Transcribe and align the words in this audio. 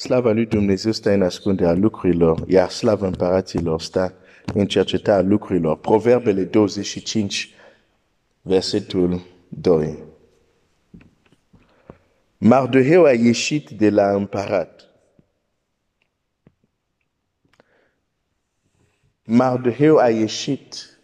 Slava 0.00 0.32
lui 0.32 0.46
Dumnezeu 0.46 0.92
stă 0.92 1.10
în 1.10 1.22
ascunderea 1.22 1.72
lucrurilor, 1.72 2.44
iar 2.48 2.70
slava 2.70 3.06
împăraților 3.06 3.80
stă 3.80 4.14
în 4.54 4.66
cercetarea 4.66 5.28
lucrurilor. 5.28 5.78
Proverbele 5.78 6.44
25, 6.44 7.54
versetul 8.42 9.22
2. 9.48 9.98
Mardoheu 12.38 13.04
a 13.04 13.12
ieșit 13.12 13.70
de 13.70 13.90
la 13.90 14.14
împărat. 14.14 14.88
Mardoheu 19.24 19.96
a 19.96 20.08
ieșit 20.08 20.98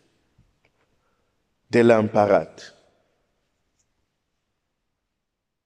de 1.66 1.82
la 1.82 1.98
împărat. 1.98 2.74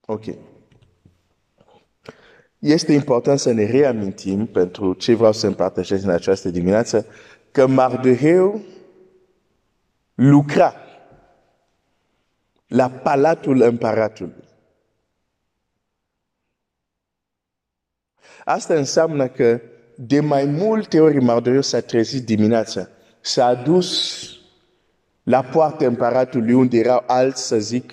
Ok. 0.01 0.25
Este 2.61 2.93
important 2.93 3.39
să 3.39 3.53
ne 3.53 3.65
reamintim 3.65 4.47
pentru 4.47 4.93
ce 4.93 5.15
vreau 5.15 5.33
să 5.33 5.47
împărtășesc 5.47 6.05
în 6.05 6.11
această 6.11 6.49
dimineață, 6.49 7.07
că 7.51 7.67
Mardoheu 7.67 8.61
lucra 10.15 10.75
la 12.67 12.91
palatul 12.91 13.61
împăratului. 13.61 14.45
Asta 18.45 18.75
înseamnă 18.75 19.29
că 19.29 19.61
de 19.95 20.21
mai 20.21 20.45
multe 20.45 21.01
ori 21.01 21.23
Mardoheu 21.23 21.61
s-a 21.61 21.81
trezit 21.81 22.25
dimineața, 22.25 22.89
s-a 23.21 23.55
dus 23.55 24.21
la 25.23 25.43
poarta 25.43 25.87
împăratului 25.87 26.53
unde 26.53 26.79
erau 26.79 27.05
alți, 27.07 27.47
să 27.47 27.59
zic, 27.59 27.93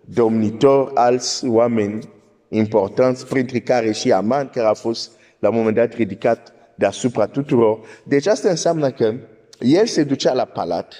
domnitori, 0.00 0.94
alți 0.94 1.46
oameni 1.46 2.13
importanți, 2.54 3.26
printre 3.26 3.60
care 3.60 3.92
și 3.92 4.12
Aman, 4.12 4.48
care 4.48 4.66
a 4.66 4.74
fost 4.74 5.10
la 5.38 5.48
un 5.48 5.56
moment 5.56 5.74
dat 5.74 5.92
ridicat 5.92 6.52
deasupra 6.74 7.26
tuturor. 7.26 7.78
Deci 8.04 8.26
asta 8.26 8.48
înseamnă 8.48 8.90
că 8.90 9.14
el 9.58 9.86
se 9.86 10.04
ducea 10.04 10.32
la 10.32 10.44
palat, 10.44 10.94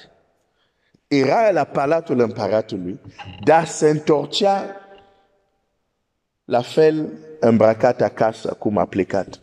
era 1.08 1.50
la 1.50 1.64
palatul 1.64 2.20
împăratului, 2.20 3.00
dar 3.44 3.66
se 3.66 3.88
întorcea 3.88 4.76
la 6.44 6.62
fel 6.62 7.12
îmbrăcat 7.40 8.00
acasă 8.00 8.52
cum 8.52 8.78
a 8.78 8.84
plecat. 8.84 9.40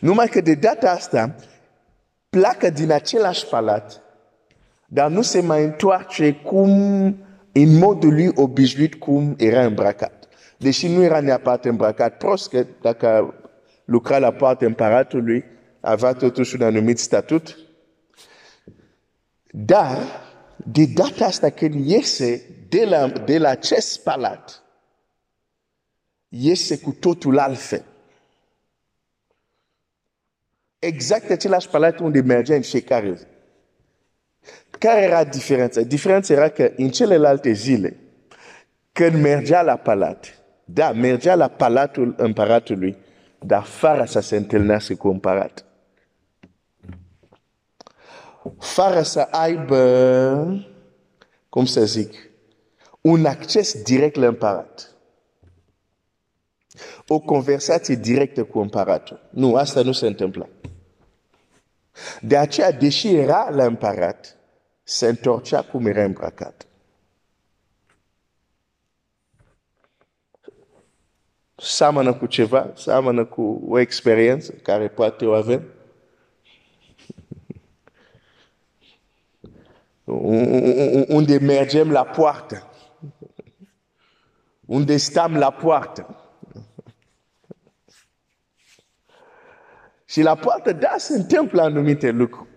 Numai 0.00 0.28
că 0.28 0.40
de 0.40 0.54
data 0.54 0.90
asta 0.90 1.34
pleacă 2.28 2.70
din 2.70 2.92
același 2.92 3.46
palat, 3.46 4.00
dar 4.86 5.10
nu 5.10 5.22
se 5.22 5.40
mai 5.40 5.64
întoarce 5.64 6.32
cum 6.32 7.16
în 7.52 7.78
modul 7.78 8.12
lui 8.12 8.30
obișnuit 8.34 8.94
cum 8.94 9.34
era 9.38 9.64
îmbrăcat. 9.64 10.28
Deși 10.58 10.88
nu 10.88 11.02
era 11.02 11.20
neapărat 11.20 11.64
îmbrăcat 11.64 12.16
prost, 12.16 12.48
că 12.48 12.66
dacă 12.80 13.34
lucra 13.84 14.18
la 14.18 14.32
partea 14.32 14.66
împăratului, 14.66 15.44
avea 15.80 16.12
totuși 16.12 16.54
un 16.54 16.62
anumit 16.62 16.98
statut. 16.98 17.58
Dar, 19.50 19.98
de 20.56 20.86
data 20.94 21.24
asta 21.24 21.50
când 21.50 21.86
iese 21.86 22.42
de 22.68 22.84
la, 22.84 23.08
de 23.08 23.38
la 23.38 23.48
acest 23.48 24.02
palat, 24.02 24.62
iese 26.28 26.78
cu 26.78 26.90
totul 26.90 27.38
altfel. 27.38 27.84
Exact 30.78 31.30
același 31.30 31.68
palat 31.68 31.98
unde 31.98 32.20
mergea 32.20 32.54
în 32.54 32.62
fiecare 32.62 33.14
zi. 33.14 33.24
Care 34.82 35.00
era 35.00 35.24
diferența? 35.24 35.80
Diferența 35.80 36.34
era 36.34 36.48
că 36.48 36.72
în 36.76 36.90
celelalte 36.90 37.52
zile, 37.52 37.96
când 38.92 39.22
mergea 39.22 39.62
la 39.62 39.76
palat, 39.76 40.42
da, 40.64 40.92
mergea 40.92 41.34
la 41.34 41.48
palatul 41.48 42.14
împăratului, 42.16 42.96
dar 43.38 43.62
fără 43.62 44.04
să 44.04 44.20
se 44.20 44.36
întâlnească 44.36 44.94
cu 44.94 45.08
împărat. 45.08 45.64
Fără 48.58 49.02
să 49.02 49.20
aibă, 49.20 50.64
cum 51.48 51.64
să 51.64 51.84
zic, 51.84 52.14
un 53.00 53.26
acces 53.26 53.82
direct 53.82 54.16
la 54.16 54.26
împărat. 54.26 54.90
O 57.06 57.18
conversație 57.18 57.94
directă 57.94 58.44
cu 58.44 58.58
împăratul. 58.58 59.28
Nu, 59.30 59.54
asta 59.54 59.82
nu 59.82 59.92
se 59.92 60.06
întâmplă. 60.06 60.48
De 62.20 62.36
aceea, 62.36 62.72
deși 62.72 63.14
era 63.14 63.48
la 63.50 63.64
împărat, 63.64 64.36
se 64.82 65.08
întorcea 65.08 65.62
cum 65.62 65.86
era 65.86 66.04
îmbrăcat. 66.04 66.66
Seamănă 71.56 72.14
cu 72.14 72.26
ceva, 72.26 72.72
seamănă 72.74 73.24
cu 73.24 73.62
o 73.68 73.78
experiență 73.78 74.52
care 74.52 74.88
poate 74.88 75.26
o 75.26 75.32
avem. 75.32 75.62
Unde 81.08 81.38
mergem 81.38 81.90
la 81.90 82.04
poartă. 82.04 82.66
Unde 84.66 84.96
stăm 84.96 85.36
la 85.36 85.50
poartă. 85.50 86.16
Și 90.04 90.22
la 90.22 90.36
poartă, 90.36 90.72
da, 90.72 90.94
se 90.98 91.16
întâmplă 91.16 91.62
anumite 91.62 92.10
lucruri 92.10 92.51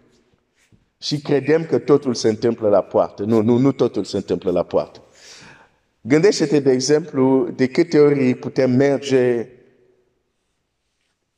și 1.05 1.19
credem 1.19 1.65
că 1.65 1.77
totul 1.77 2.13
se 2.13 2.29
întâmplă 2.29 2.69
la 2.69 2.81
poartă. 2.81 3.23
Nu, 3.23 3.41
nu, 3.41 3.57
nu 3.57 3.71
totul 3.71 4.03
se 4.03 4.17
întâmplă 4.17 4.51
la 4.51 4.63
poartă. 4.63 5.01
Gândește-te, 6.01 6.59
de 6.59 6.71
exemplu, 6.71 7.49
de 7.55 7.67
câte 7.67 7.99
ori 7.99 8.35
putem 8.35 8.71
merge 8.71 9.49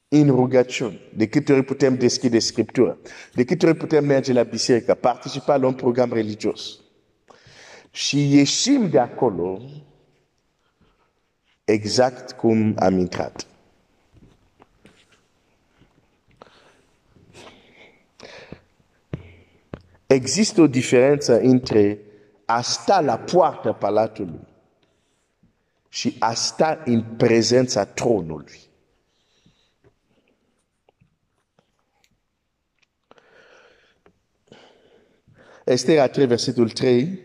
în 0.08 0.28
rugăciune, 0.30 1.00
de 1.16 1.28
câte 1.28 1.54
ori 1.54 1.64
putem 1.64 1.96
deschide 1.96 2.40
Scriptura, 2.40 2.98
de 3.34 3.44
câte 3.44 3.66
ori 3.66 3.78
putem 3.78 4.06
merge 4.06 4.34
la 4.34 4.44
biserică, 4.44 4.94
participa 4.94 5.58
la 5.58 5.68
un 5.68 5.74
program 5.74 6.14
religios. 6.14 6.80
Și 7.92 8.36
ieșim 8.36 8.90
de 8.90 9.00
acolo 9.00 9.62
exact 11.64 12.32
cum 12.32 12.76
am 12.80 12.98
intrat. 12.98 13.48
Există 20.08 20.62
o 20.62 20.68
diferență 20.68 21.40
între 21.40 22.00
a 22.46 22.62
sta 22.62 23.02
la 23.02 23.18
poarta 23.18 23.74
palatului 23.74 24.48
și 25.90 26.16
a 26.20 26.34
sta 26.34 26.82
în 26.86 27.04
prezența 27.04 27.86
tronului. 27.86 28.60
Estera 35.66 36.08
3, 36.08 36.26
versetul 36.26 36.70
3, 36.70 37.20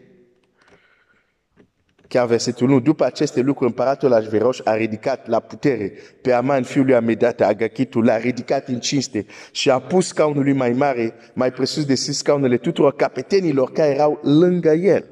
Chiar 2.12 2.26
versetul 2.26 2.68
1, 2.70 2.80
după 2.80 3.04
aceste 3.04 3.40
lucruri, 3.40 3.70
împăratul 3.70 4.12
Așveroș 4.12 4.58
a 4.64 4.76
ridicat 4.76 5.26
la 5.26 5.40
putere 5.40 5.92
pe 6.22 6.32
Aman, 6.32 6.62
fiul 6.62 6.84
lui 6.84 6.94
Amedata, 6.94 7.46
Agachitul, 7.46 8.04
l-a 8.04 8.16
ridicat 8.16 8.68
în 8.68 8.80
cinste 8.80 9.26
și 9.50 9.70
a 9.70 9.78
pus 9.78 10.06
scaunul 10.06 10.42
lui 10.42 10.52
mai 10.52 10.70
mare, 10.72 11.14
mai 11.34 11.52
presus 11.52 11.84
de 11.84 11.94
sis 11.94 12.16
scaunele 12.16 12.56
tuturor 12.56 12.94
capetenilor 12.94 13.72
care 13.72 13.94
erau 13.94 14.20
lângă 14.22 14.70
el. 14.70 15.04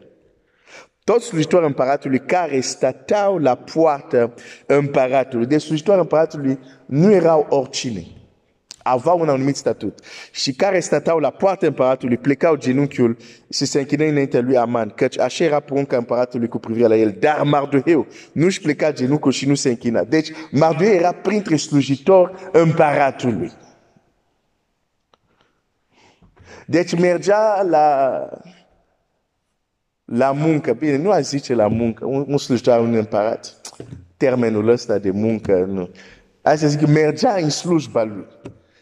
Toți 1.05 1.27
slujitorii 1.27 1.67
împăratului 1.67 2.19
care 2.19 2.61
stăteau 2.61 3.39
la 3.39 3.55
poartă 3.55 4.35
împăratului, 4.67 5.47
de 5.47 5.59
slujitorii 5.59 6.01
împăratului 6.01 6.59
nu 6.87 7.13
erau 7.13 7.47
oricine 7.49 8.20
aveau 8.83 9.21
un 9.21 9.29
anumit 9.29 9.57
statut 9.57 9.99
și 10.33 10.53
care 10.53 10.81
stăteau 10.81 11.19
la 11.19 11.31
poarta 11.31 11.67
împăratului, 11.67 12.17
plecau 12.17 12.57
genunchiul 12.57 13.17
și 13.51 13.65
se 13.65 13.79
închină 13.79 14.05
înaintea 14.05 14.41
lui 14.41 14.57
Aman, 14.57 14.89
căci 14.89 15.19
așa 15.19 15.45
era 15.45 15.61
porunca 15.61 15.97
împăratului 15.97 16.49
cu 16.49 16.59
privire 16.59 16.87
la 16.87 16.97
el. 16.97 17.17
Dar 17.21 17.43
Mardoheu 17.43 18.07
nu-și 18.33 18.61
pleca 18.61 18.93
genunchiul 18.93 19.33
și 19.33 19.49
nu 19.49 19.55
se 19.55 19.69
închina. 19.69 20.05
Deci 20.05 20.31
Mardoheu 20.51 20.95
era 20.95 21.13
printre 21.13 21.57
slujitori 21.57 22.33
împăratului. 22.53 23.53
Deci 26.67 26.99
mergea 26.99 27.63
la, 27.63 28.29
la 30.05 30.33
muncă. 30.33 30.73
Bine, 30.73 30.97
nu 30.97 31.11
a 31.11 31.21
zice 31.21 31.55
la 31.55 31.69
muncă. 31.69 32.05
Un, 32.07 32.25
un 32.29 32.39
slujitor 32.39 32.81
un 32.81 32.95
împărat. 32.95 33.61
Termenul 34.17 34.69
ăsta 34.69 34.99
de 34.99 35.11
muncă, 35.11 35.65
nu. 35.69 35.91
Asta 36.43 36.67
zic, 36.67 36.87
mergea 36.87 37.35
în 37.35 37.51
slujba 37.51 38.03
lui 38.03 38.27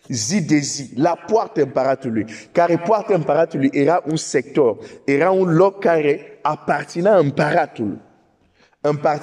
zi 0.09 0.43
de 0.43 0.57
zi, 0.57 0.91
la 0.97 1.15
poarta 1.27 1.61
împăratului, 1.61 2.27
care 2.53 2.79
poarta 2.79 3.15
împăratului 3.15 3.71
era 3.73 4.03
un 4.07 4.17
sector, 4.17 4.79
era 5.05 5.31
un 5.31 5.55
loc 5.55 5.81
care 5.81 6.39
aparținea 6.43 7.17
împăratului, 7.17 8.01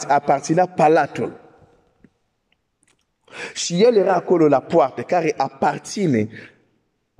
aparținea 0.08 0.66
palatul. 0.66 1.40
Și 3.54 3.84
el 3.84 3.96
era 3.96 4.14
acolo 4.14 4.48
la 4.48 4.60
poartă, 4.60 5.02
care 5.02 5.34
aparține 5.38 6.30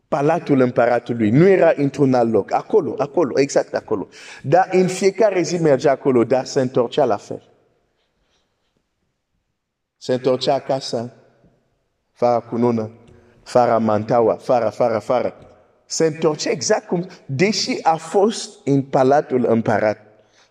palatul 0.08 0.60
împăratului. 0.60 1.30
Nu 1.30 1.48
era 1.48 1.74
într-un 1.76 2.14
alt 2.14 2.32
loc. 2.32 2.54
Acolo, 2.54 2.96
acolo, 2.98 3.40
exact 3.40 3.74
acolo. 3.74 4.08
Dar 4.42 4.70
în 4.72 4.88
fiecare 4.88 5.42
zi 5.42 5.58
mergea 5.58 5.92
acolo, 5.92 6.24
dar 6.24 6.46
se 6.46 6.62
întorcea 6.62 7.06
la 7.06 7.18
fel. 7.18 7.50
se 9.98 10.14
întorcea 10.14 10.54
acasă, 10.54 11.14
fără 12.12 12.46
cunună, 12.50 12.92
fără 13.46 13.78
mantaua, 13.78 14.36
fără, 14.36 14.70
fără, 14.70 15.00
fără. 15.00 15.34
Se 15.86 16.06
întorcea 16.06 16.50
exact 16.50 16.88
cum, 16.88 17.08
deși 17.26 17.78
a 17.82 17.96
fost 17.96 18.50
în 18.64 18.82
palatul 18.82 19.46
împărat, 19.50 19.98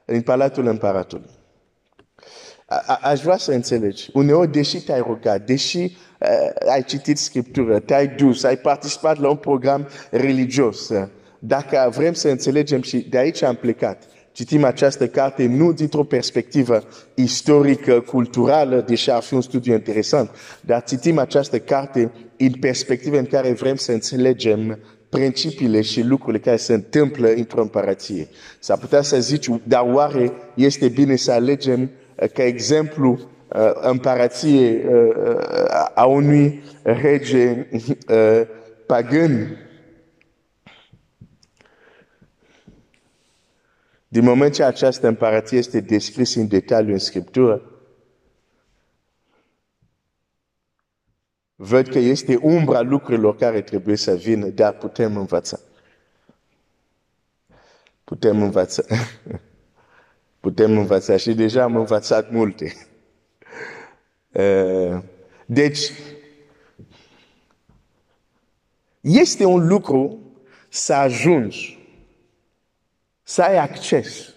în 0.05 0.21
palatul 0.23 0.67
împăratului. 0.67 1.31
Aș 3.01 3.21
vrea 3.21 3.37
să 3.37 3.53
înțelegi. 3.53 4.11
Uneori, 4.13 4.53
deși 4.53 4.85
te-ai 4.85 5.01
rugat, 5.01 5.41
deși 5.41 5.79
uh, 5.79 6.71
ai 6.71 6.83
citit 6.83 7.19
Scriptură, 7.19 7.79
te-ai 7.79 8.07
dus, 8.07 8.43
ai 8.43 8.57
participat 8.57 9.19
la 9.19 9.29
un 9.29 9.37
program 9.37 9.89
religios, 10.11 10.91
dacă 11.39 11.91
vrem 11.95 12.13
să 12.13 12.29
înțelegem 12.29 12.83
și 12.83 12.99
de 12.99 13.19
aici 13.19 13.43
am 13.43 13.55
plecat, 13.55 14.03
citim 14.35 14.65
această 14.65 15.07
carte 15.07 15.47
nu 15.47 15.73
dintr-o 15.73 16.05
perspectivă 16.05 16.83
istorică, 17.15 18.01
culturală, 18.01 18.85
deși 18.87 19.11
ar 19.11 19.23
fi 19.23 19.35
un 19.35 19.41
studiu 19.41 19.73
interesant, 19.73 20.31
dar 20.61 20.83
citim 20.83 21.19
această 21.19 21.59
carte 21.59 22.13
în 22.37 22.53
perspectivă 22.61 23.19
în 23.19 23.25
care 23.27 23.53
vrem 23.53 23.77
să 23.77 23.93
înțelegem 23.93 24.79
principiile 25.09 25.81
și 25.81 26.03
lucrurile 26.03 26.43
care 26.43 26.57
se 26.57 26.75
întâmplă 26.75 27.29
într-o 27.29 27.61
împărăție. 27.61 28.29
S-ar 28.59 28.79
putea 28.79 29.03
să 29.03 29.21
zici, 29.21 29.49
dar 29.63 29.85
oare 29.93 30.33
este 30.55 30.89
bine 30.89 31.17
să 31.17 31.33
alegem 31.33 31.81
uh, 32.15 32.29
ca 32.29 32.45
exemplu 32.45 33.11
uh, 33.11 33.71
împărăție 33.81 34.85
uh, 34.89 35.37
a 35.95 36.05
unui 36.05 36.63
rege 36.83 37.67
pagân 38.87 39.57
Din 44.15 44.25
moment 44.25 44.55
ce 44.55 44.63
această 44.63 45.07
împărăție 45.07 45.59
este 45.59 45.81
descris 45.81 46.35
în 46.35 46.49
detaliu 46.49 46.93
în 46.93 46.99
Scriptură, 46.99 47.63
văd 51.55 51.89
că 51.89 51.99
este 51.99 52.37
umbra 52.37 52.81
lucrurilor 52.81 53.37
care 53.37 53.63
trebuie 53.63 53.97
să 53.97 54.15
vină, 54.15 54.47
dar 54.47 54.73
putem 54.73 55.17
învăța. 55.17 55.59
Putem 58.05 58.43
învăța. 58.43 58.83
putem 60.45 60.79
învăța 60.79 61.17
și 61.17 61.35
deja 61.35 61.63
am 61.63 61.77
învățat 61.77 62.31
multe. 62.31 62.75
Uh, 64.33 65.03
deci, 65.47 65.91
este 69.01 69.45
un 69.45 69.67
lucru 69.67 70.19
să 70.69 70.93
ajungi 70.93 71.84
să 73.35 73.43
ai 73.43 73.57
acces 73.57 74.35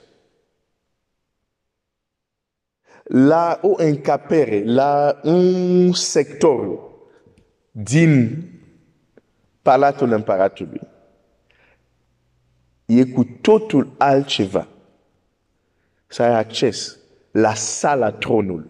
la 3.04 3.60
o 3.62 3.74
încapere, 3.76 4.64
la 4.64 5.20
un 5.24 5.94
sector 5.94 6.80
din 7.72 8.44
Palatul 9.62 10.12
Împăratului. 10.12 10.82
E 12.86 13.06
cu 13.06 13.24
totul 13.24 13.96
altceva 13.98 14.68
să 16.08 16.24
ai 16.24 16.34
acces 16.34 16.98
la 17.32 17.54
sala 17.54 18.12
tronului. 18.12 18.70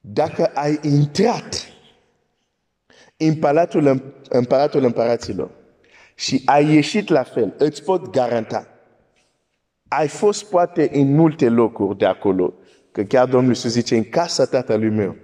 Dacă 0.00 0.46
ai 0.46 0.78
intrat 0.82 1.73
în 3.16 3.34
palatul 3.34 4.12
împăratul 4.28 4.84
împăraților 4.84 5.50
și 6.14 6.42
ai 6.44 6.74
ieșit 6.74 7.08
la 7.08 7.22
fel, 7.22 7.54
îți 7.58 7.84
pot 7.84 8.10
garanta. 8.10 8.68
Ai 9.88 10.08
fost 10.08 10.44
poate 10.44 10.90
în 10.92 11.14
multe 11.14 11.48
locuri 11.48 11.98
de 11.98 12.04
acolo, 12.04 12.54
că 12.92 13.02
chiar 13.02 13.28
Domnul 13.28 13.48
Iisus 13.48 13.70
zice, 13.70 13.96
în 13.96 14.04
casa 14.04 14.44
tatălui 14.44 14.90
meu, 14.90 15.16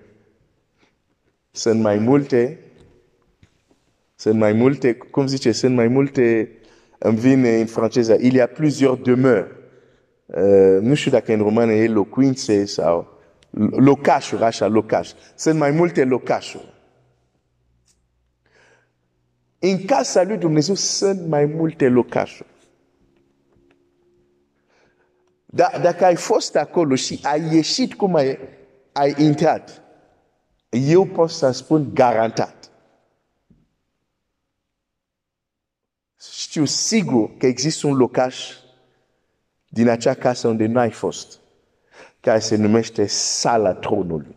sunt 1.51 1.81
mai 1.81 1.99
multe, 1.99 2.59
sunt 4.15 4.39
mai 4.39 4.53
multe, 4.53 4.93
cum 4.93 5.27
zice, 5.27 5.53
sunt 5.53 5.75
mai 5.75 5.89
multe, 5.89 6.51
îmi 6.99 7.19
vine 7.19 7.61
în 7.61 7.67
franceză, 7.67 8.17
il 8.21 8.35
y 8.35 8.41
a 8.41 8.47
plusieurs 8.47 9.01
demeures. 9.03 9.51
Uh, 10.27 10.79
nu 10.81 10.95
știu 10.95 11.11
dacă 11.11 11.33
în 11.33 11.39
română 11.39 11.73
e 11.73 11.89
locuințe 11.89 12.65
sau 12.65 13.19
locașuri, 13.71 14.43
așa, 14.43 14.67
locaș. 14.67 15.11
Sunt 15.35 15.59
mai 15.59 15.71
multe 15.71 16.05
locașuri. 16.05 16.80
În 19.63 19.85
casa 19.85 20.23
lui 20.23 20.37
Dumnezeu 20.37 20.75
sunt 20.75 21.27
mai 21.27 21.45
multe 21.45 21.89
locașuri. 21.89 22.49
Da, 25.47 25.71
dacă 25.83 26.05
ai 26.05 26.17
fost 26.17 26.57
acolo 26.57 26.95
și 26.95 27.21
ai 27.23 27.55
ieșit 27.55 27.95
cum 27.95 28.15
ai, 28.15 28.39
ai 28.93 29.15
intrat, 29.19 29.83
eu 30.69 31.07
pot 31.07 31.31
să 31.31 31.51
spun 31.51 31.95
garantat. 31.95 32.71
Știu 36.33 36.65
sigur 36.65 37.37
că 37.37 37.47
există 37.47 37.87
un 37.87 37.97
locaș 37.97 38.57
din 39.69 39.89
acea 39.89 40.15
casă 40.15 40.49
unde 40.49 40.67
nu 40.67 40.79
ai 40.79 40.91
fost, 40.91 41.41
care 42.21 42.39
se 42.39 42.57
numește 42.57 43.07
sala 43.07 43.75
tronului. 43.75 44.37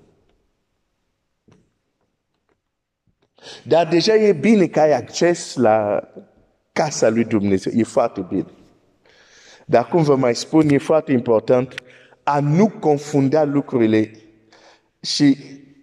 Dar 3.63 3.87
deja 3.87 4.15
e 4.15 4.33
bine 4.33 4.67
că 4.67 4.79
ai 4.79 4.93
acces 4.93 5.55
la 5.55 6.07
casa 6.71 7.09
lui 7.09 7.23
Dumnezeu. 7.23 7.73
E 7.75 7.83
foarte 7.83 8.25
bine. 8.29 8.45
Dar 9.65 9.87
cum 9.87 10.03
vă 10.03 10.15
mai 10.15 10.35
spun, 10.35 10.69
e 10.69 10.77
foarte 10.77 11.11
important 11.11 11.73
a 12.23 12.39
nu 12.39 12.69
confunda 12.69 13.43
lucrurile 13.43 14.11
și 15.01 15.37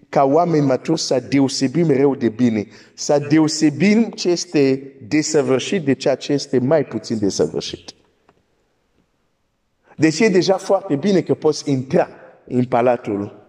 ca 0.09 0.25
oameni 0.25 0.67
maturi 0.67 1.01
să 1.01 1.21
deosebim 1.29 1.87
mereu 1.87 2.15
de 2.15 2.29
bine, 2.29 2.67
să 2.95 3.27
deosebim 3.29 4.03
ce 4.03 4.29
este 4.29 4.93
desăvârșit 5.09 5.85
de 5.85 5.93
ceea 5.93 6.15
ce 6.15 6.33
este 6.33 6.59
mai 6.59 6.85
puțin 6.85 7.19
desăvârșit. 7.19 7.91
Deci 9.97 10.21
e 10.21 10.29
deja 10.29 10.57
foarte 10.57 10.97
bine 10.97 11.21
că 11.21 11.35
poți 11.35 11.71
intra 11.71 12.09
în 12.45 12.65
palatul, 12.65 13.47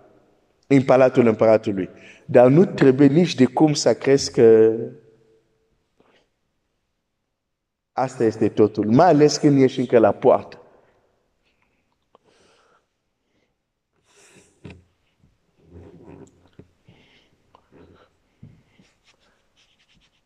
în 0.68 0.84
palatul 0.84 1.28
împăratului. 1.28 1.90
Dar 2.32 2.48
nu 2.48 2.66
trebuie 2.66 3.08
nici 3.08 3.36
de 3.36 3.46
cum 3.46 3.74
să 3.74 3.94
crezi 3.94 4.32
că 4.32 4.76
asta 7.92 8.24
este 8.24 8.50
totul. 8.50 8.86
Mai 8.92 9.08
ales 9.08 9.38
când 9.38 9.62
ești 9.62 9.80
încă 9.80 9.98
la 9.98 10.12
poartă. 10.12 10.62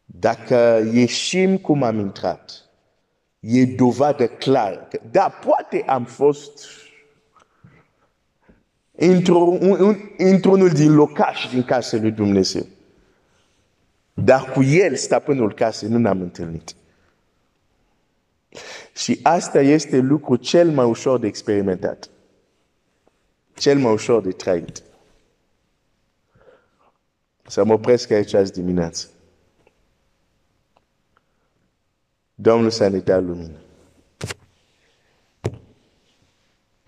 Dacă 0.05 0.89
ieșim 0.93 1.57
cum 1.57 1.83
am 1.83 1.99
intrat, 1.99 2.69
e 3.39 3.65
dovadă 3.65 4.27
clară. 4.27 4.87
Da, 5.11 5.29
poate 5.29 5.83
am 5.87 6.05
fost 6.05 6.65
într-unul 10.17 10.69
din 10.69 10.95
locaș 10.95 11.49
din 11.51 11.63
casa 11.63 11.97
lui 11.97 12.11
Dumnezeu. 12.11 12.65
Dar 14.13 14.51
cu 14.51 14.63
el, 14.63 14.95
stăpânul 14.95 15.53
casei, 15.53 15.89
nu 15.89 15.97
ne-am 15.97 16.21
întâlnit. 16.21 16.75
Și 18.95 19.19
asta 19.23 19.61
este 19.61 19.97
lucru 19.97 20.35
cel 20.35 20.71
mai 20.71 20.85
ușor 20.85 21.19
de 21.19 21.27
experimentat. 21.27 22.09
Cel 23.53 23.77
mai 23.77 23.93
ușor 23.93 24.21
de 24.21 24.31
trăit. 24.31 24.83
Să 27.47 27.63
mă 27.63 27.73
opresc 27.73 28.11
aici 28.11 28.33
azi 28.33 28.51
dimineață. 28.51 29.07
Domnul 32.35 32.69
să 32.69 32.87
ne 32.87 32.99
dea 32.99 33.19
lumină. 33.19 33.64